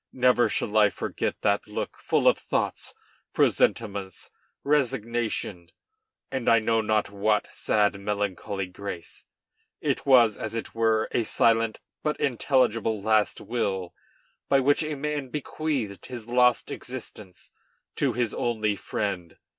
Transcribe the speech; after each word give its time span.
Never 0.11 0.49
shall 0.49 0.75
I 0.77 0.89
forget 0.89 1.39
that 1.41 1.67
look, 1.67 1.97
full 1.97 2.27
of 2.27 2.35
thoughts, 2.39 2.95
presentiments, 3.33 4.31
resignation, 4.63 5.69
and 6.31 6.49
I 6.49 6.57
know 6.57 6.81
not 6.81 7.11
what 7.11 7.53
sad, 7.53 7.99
melancholy 7.99 8.65
grace. 8.65 9.27
It 9.79 10.03
was, 10.07 10.39
as 10.39 10.55
it 10.55 10.73
were, 10.73 11.07
a 11.11 11.21
silent 11.21 11.81
but 12.01 12.19
intelligible 12.19 12.99
last 12.99 13.41
will 13.41 13.93
by 14.49 14.59
which 14.59 14.81
a 14.81 14.95
man 14.95 15.29
bequeathed 15.29 16.07
his 16.07 16.27
lost 16.27 16.71
existence 16.71 17.51
to 17.97 18.13
his 18.13 18.33
only 18.33 18.75
friend. 18.75 19.37